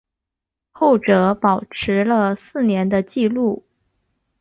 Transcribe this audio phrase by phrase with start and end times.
[0.71, 3.63] 后者保持了四年的纪录。